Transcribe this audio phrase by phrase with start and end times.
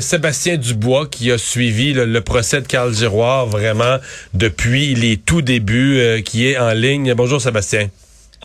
[0.00, 3.98] Sébastien Dubois qui a suivi le, procès de Carl Giroir vraiment
[4.32, 7.14] depuis les tout débuts, euh, qui est en ligne.
[7.14, 7.90] Bonjour Sébastien.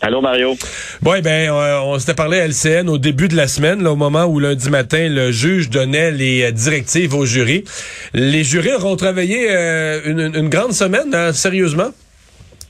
[0.00, 0.56] Allô Mario.
[1.02, 3.90] Bon, eh ben, euh, on, s'était parlé à LCN au début de la semaine, là,
[3.90, 7.64] au moment où lundi matin le juge donnait les euh, directives au jury.
[8.14, 9.50] Les jurys auront travaillé
[10.04, 11.90] une, grande semaine, hein, sérieusement?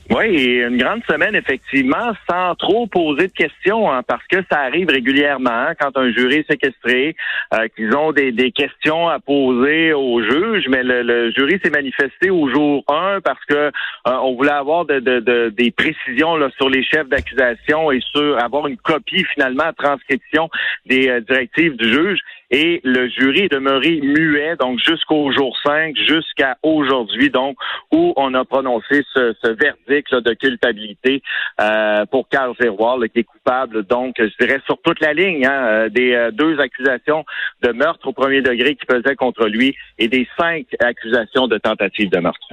[0.09, 4.89] Oui, une grande semaine, effectivement, sans trop poser de questions, hein, parce que ça arrive
[4.89, 7.15] régulièrement hein, quand un jury est séquestré,
[7.53, 12.49] euh, qu'ils ont des, questions à poser au juge, mais le, jury s'est manifesté au
[12.49, 13.71] jour 1 parce que euh,
[14.05, 18.77] on voulait avoir de, des précisions là, sur les chefs d'accusation et sur avoir une
[18.77, 20.49] copie finalement, transcription
[20.85, 22.19] des euh, directives du juge
[22.51, 27.55] et le jury est demeuré muet, donc jusqu'au jour 5, jusqu'à aujourd'hui, donc,
[27.91, 31.23] où on a prononcé ce, verdict de culpabilité
[31.59, 35.65] euh, pour Carl Zerroir, qui est coupable, donc, je dirais, sur toute la ligne, hein,
[35.65, 37.23] euh, des euh, deux accusations
[37.63, 42.09] de meurtre au premier degré qui pesaient contre lui et des cinq accusations de tentative
[42.09, 42.47] de meurtre.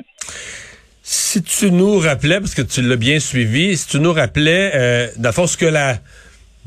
[1.02, 5.07] Si tu nous rappelais, parce que tu l'as bien suivi, si tu nous rappelais, euh,
[5.09, 5.95] ce que la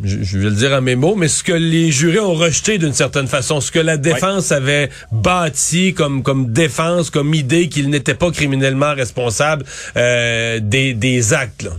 [0.04, 2.94] je, vais le dire en mes mots, mais ce que les jurés ont rejeté d'une
[2.94, 8.16] certaine façon, ce que la défense avait bâti comme comme défense, comme idée qu'il n'était
[8.16, 9.66] pas criminellement responsable
[9.98, 11.64] euh, des, des actes.
[11.64, 11.72] Là.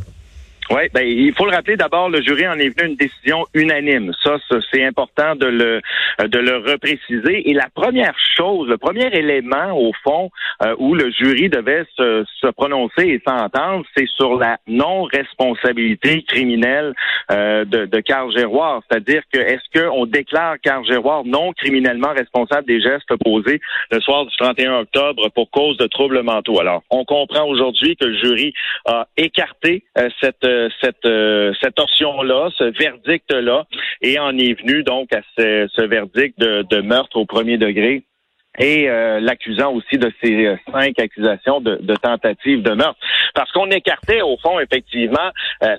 [0.71, 3.45] Oui, ben, il faut le rappeler d'abord, le jury en est venu à une décision
[3.53, 4.13] unanime.
[4.23, 4.37] Ça,
[4.73, 5.81] c'est important de le
[6.19, 7.51] de le repréciser.
[7.51, 10.31] Et la première chose, le premier élément au fond
[10.63, 16.95] euh, où le jury devait se, se prononcer et s'entendre, c'est sur la non-responsabilité criminelle
[17.31, 18.83] euh, de, de Carl Géroir.
[18.89, 23.61] C'est-à-dire que est-ce qu'on déclare Carl Géroir non criminellement responsable des gestes posés
[23.91, 26.61] le soir du 31 octobre pour cause de troubles mentaux?
[26.61, 28.55] Alors, on comprend aujourd'hui que le jury
[28.87, 30.45] a écarté euh, cette
[30.81, 33.65] cette, euh, cette option-là, ce verdict-là,
[34.01, 38.03] et en est venu donc à ce, verdict de, meurtre au premier degré
[38.59, 42.99] et euh, l'accusant aussi de ces euh, cinq accusations de, tentative de meurtre.
[43.35, 45.31] Parce qu'on écartait, au fond, effectivement,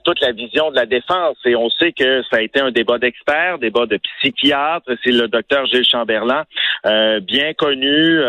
[0.06, 1.38] toute la vision de la défense.
[1.46, 4.90] Et on sait que ça a été un débat d'experts, débat de psychiatres.
[5.04, 6.46] C'est le docteur Gilles Chamberlain,
[7.22, 8.20] bien connu,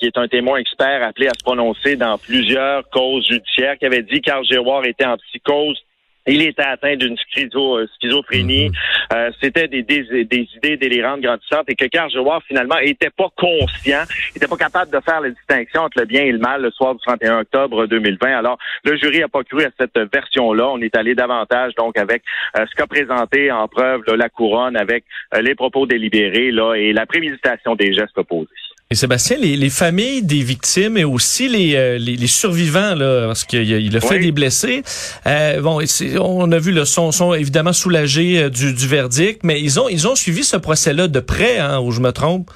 [0.00, 4.02] qui est un témoin expert appelé à se prononcer dans plusieurs causes judiciaires, qui avait
[4.02, 4.20] dit
[4.50, 5.80] Giroir était en psychose
[6.26, 8.68] il était atteint d'une schizo, schizophrénie.
[8.68, 8.74] Mhm.
[9.12, 14.02] Euh, C'était des, des, des, idées délirantes grandissantes et que Giroir, finalement, était pas conscient,
[14.34, 16.94] était pas capable de faire la distinction entre le bien et le mal le soir
[16.94, 18.38] du 31 octobre 2020.
[18.38, 20.68] Alors, le jury n'a pas cru à cette version-là.
[20.68, 22.22] On est allé davantage, donc, avec
[22.56, 26.92] euh, ce qu'a présenté en preuve la couronne, avec euh, les propos délibérés là, et
[26.92, 28.48] la préméditation des gestes opposés.
[28.92, 33.96] Et Sébastien, les, familles des victimes et aussi les, euh, les, survivants, là, parce qu'il
[33.96, 34.82] a, fait des blessés,
[35.26, 35.80] euh, bon,
[36.20, 39.88] on a vu le son, sont évidemment soulagés euh, du, du verdict, mais ils ont
[39.88, 42.50] ils ont suivi ce procès-là de près, hein, où je me trompe?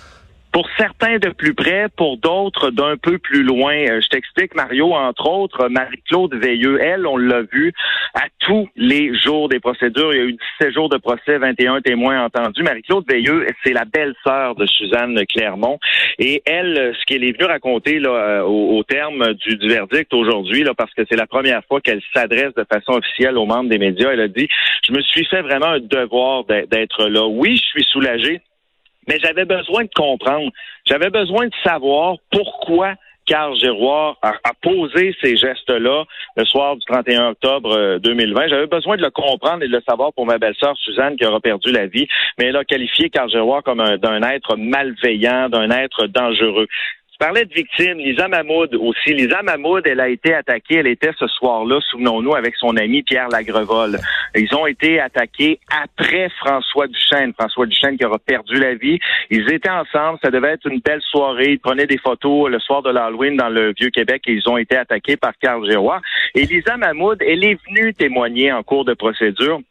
[0.56, 3.74] Pour certains de plus près, pour d'autres d'un peu plus loin.
[3.74, 7.74] Euh, je t'explique, Mario, entre autres, Marie-Claude Veilleux, elle, on l'a vu
[8.14, 10.14] à tous les jours des procédures.
[10.14, 12.62] Il y a eu 17 jours de procès, 21 témoins entendus.
[12.62, 15.78] Marie-Claude Veilleux, c'est la belle-sœur de Suzanne Clermont.
[16.18, 20.64] Et elle, ce qu'elle est venue raconter là, euh, au, terme du, du verdict aujourd'hui,
[20.74, 24.10] parce que c'est la première fois qu'elle s'adresse de façon officielle aux membres des médias,
[24.10, 24.48] elle a dit,
[24.88, 27.26] je me suis fait vraiment un devoir d'être là.
[27.26, 28.40] Oui, je suis soulagée
[29.06, 30.50] mais j'avais besoin de comprendre.
[30.86, 32.94] J'avais besoin de savoir pourquoi
[33.26, 36.04] Carl Giroir a, posé ces gestes-là
[36.36, 38.40] le soir du 31 octobre 2020.
[38.40, 41.26] Euh, j'avais besoin de le comprendre et de le savoir pour ma belle-sœur Suzanne qui
[41.26, 42.06] aura perdu la vie,
[42.38, 46.66] mais elle a qualifié Carl Giroir comme d'un être malveillant, d'un être dangereux.
[47.18, 49.14] Tu parlais de victimes, Lisa Mahmoud aussi.
[49.14, 53.30] Lisa Mahmoud, elle a été attaquée, elle était ce soir-là, souvenons-nous, avec son ami Pierre
[53.30, 53.96] Lagrevol.
[54.34, 57.32] Ils ont été attaqués après François Duchesne.
[57.32, 58.98] François Duchesne qui aura perdu la vie.
[59.30, 61.52] Ils étaient ensemble, ça devait être une belle soirée.
[61.52, 64.76] Ils prenaient des photos le soir de l'Halloween dans le Vieux-Québec et ils ont été
[64.76, 66.02] attaqués par Carl Gérois.
[66.34, 69.62] Et Lisa Mahmoud, elle est venue témoigner en cours de procédure.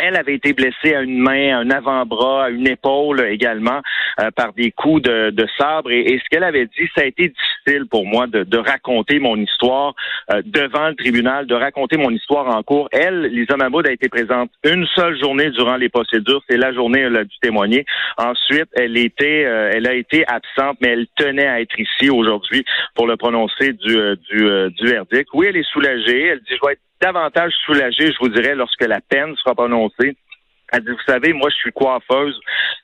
[0.00, 3.80] Elle avait été blessée à une main, à un avant-bras, à une épaule également
[4.20, 5.90] euh, par des coups de, sabre.
[5.90, 9.94] Et, ce qu'elle avait dit, ça a été difficile pour moi de, raconter mon histoire
[10.32, 12.88] euh, devant le tribunal, de raconter mon histoire en cours.
[12.92, 16.42] Elle, Lisa Mahmoud, a été présente une seule journée durant les procédures.
[16.48, 17.84] C'est la journée où elle a dû témoigner.
[18.18, 22.64] Ensuite, elle était, euh, elle a été absente, mais elle tenait à être ici aujourd'hui
[22.94, 23.96] pour le prononcer du,
[24.30, 25.28] du, du verdict.
[25.32, 26.26] Oui, elle est soulagée.
[26.26, 30.16] Elle dit, je vais être davantage soulagé, je vous dirais, lorsque la peine sera prononcée.
[30.72, 32.38] Elle dit, vous savez, moi, je suis coiffeuse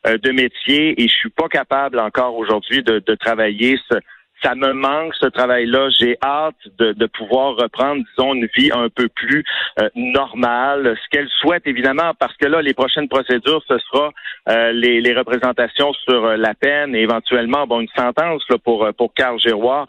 [0.06, 3.96] euh, de métier et je suis pas capable encore aujourd'hui de, travailler ce,
[4.44, 5.88] ça me manque ce travail-là.
[5.98, 9.42] J'ai hâte de, de, pouvoir reprendre, disons, une vie un peu plus
[9.80, 10.96] euh, normale.
[11.02, 14.10] Ce qu'elle souhaite, évidemment, parce que là, les prochaines procédures, ce sera
[14.48, 18.86] euh, les, les, représentations sur euh, la peine et éventuellement, bon, une sentence là, pour
[18.98, 19.86] pour Carl Giroir.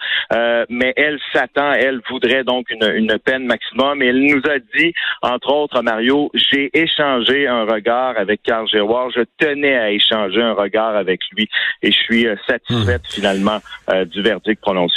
[0.69, 4.01] mais elle s'attend, elle voudrait donc une, une peine maximum.
[4.01, 9.09] Et elle nous a dit, entre autres, Mario, j'ai échangé un regard avec Carl Giroir.
[9.09, 11.49] Je tenais à échanger un regard avec lui
[11.81, 13.15] et je suis satisfaite hmm.
[13.15, 13.59] finalement
[14.05, 14.44] du verdict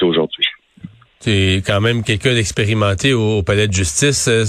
[0.03, 0.45] aujourd'hui.
[1.21, 4.29] C'est quand même quelqu'un d'expérimenté au, palais de justice.
[4.29, 4.45] Euh,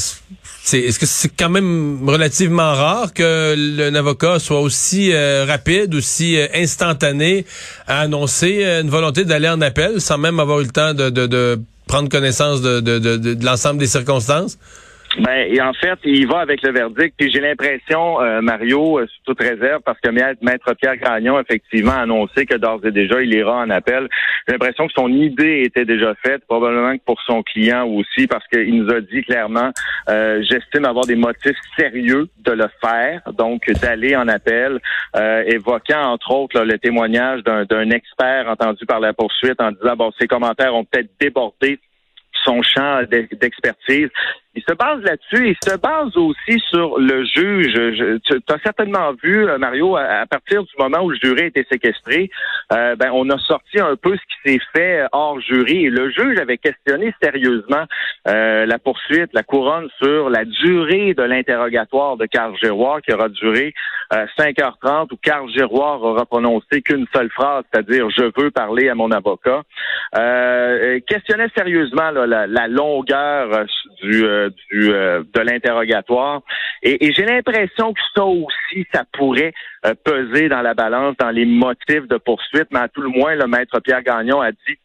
[0.71, 6.37] est-ce que c'est quand même relativement rare que un avocat soit aussi euh, rapide, aussi
[6.37, 7.45] euh, instantané
[7.87, 12.07] à annoncer une volonté d'aller en appel sans même avoir eu le temps de, prendre
[12.07, 14.59] connaissance de l'ensemble des circonstances?
[15.17, 17.15] Ben, et en fait, il va avec le verdict.
[17.17, 21.93] Puis j'ai l'impression, euh, Mario, euh, sous toute réserve, parce que Maître Pierre Gagnon, effectivement,
[21.93, 24.07] a annoncé que d'ores et déjà, il ira en appel.
[24.47, 28.47] J'ai l'impression que son idée était déjà faite, probablement que pour son client aussi, parce
[28.47, 29.71] qu'il nous a dit clairement,
[30.09, 34.79] euh, j'estime avoir des motifs sérieux de le faire, donc d'aller en appel,
[35.47, 40.27] évoquant entre autres le témoignage d'un expert entendu par la poursuite en disant, bon, ses
[40.27, 41.79] commentaires ont peut-être débordé
[42.43, 44.09] son champ d'expertise.
[44.55, 45.49] Il se base là-dessus.
[45.49, 48.19] Il se base aussi sur le juge.
[48.25, 51.67] tu as certainement vu, euh, Mario, à, partir du moment où le jury a été
[51.71, 52.31] séquestré,
[52.73, 55.89] euh, ben, on a sorti un peu ce qui s'est fait hors jury.
[55.89, 57.85] le juge avait questionné sérieusement
[58.27, 63.29] euh, la poursuite, la couronne sur la durée de l'interrogatoire de Carl Giroir, qui aura
[63.29, 63.73] duré
[64.11, 69.11] 5h30, où Carl Giroir aura prononcé qu'une seule phrase, c'est-à-dire «je veux parler à mon
[69.11, 69.61] avocat
[71.07, 73.65] questionnait sérieusement la, la, longueur
[74.01, 74.25] du
[74.73, 76.41] euh, de l'interrogatoire.
[76.83, 79.53] Et, j'ai l'impression que ça aussi, ça pourrait
[79.85, 82.67] euh, peser dans la balance, dans les motifs de poursuite.
[82.71, 84.77] Mais à tout le moins, le maître Pierre Gagnon a dit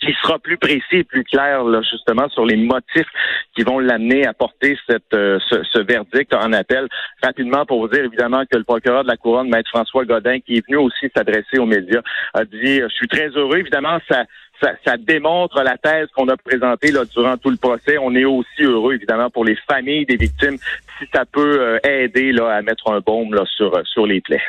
[0.00, 3.08] qu'il sera plus précis et plus clair là, justement sur les motifs
[3.54, 6.88] qui vont l'amener à porter cette, euh, ce, verdict en appel.
[7.22, 10.56] Rapidement, pour vous dire évidemment que le procureur de la Couronne, Maître François Godin, qui
[10.56, 12.00] est venu aussi s'adresser aux médias,
[12.34, 14.24] a dit, je suis très heureux, évidemment, ça,
[14.60, 17.98] ça, démontre la thèse qu'on a présentée là, durant tout le procès.
[17.98, 20.56] On est aussi heureux, évidemment, pour les familles des victimes,
[20.98, 24.20] si ça peut euh, aider là, à mettre un baume là, sur, euh, sur les
[24.20, 24.42] plaies.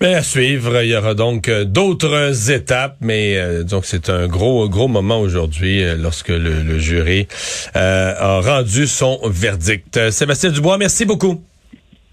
[0.00, 4.68] Mais à suivre, il y aura donc euh, d'autres étapes, mais donc c'est un gros
[4.68, 7.26] gros moment aujourd'hui lorsque le, jury
[7.74, 10.10] a rendu son verdict.
[10.10, 11.42] Sébastien Dubois, merci beaucoup.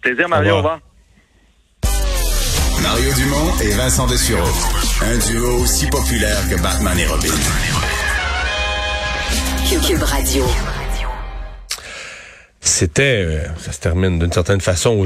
[0.01, 0.53] Plaisir, Mario.
[0.53, 0.79] Au revoir.
[2.83, 4.45] Mario Dumont et Vincent Dessureau.
[5.01, 7.29] Un duo aussi populaire que Batman et Robin.
[9.87, 10.43] Cube Radio.
[12.59, 14.95] C'était, euh, ça se termine d'une certaine façon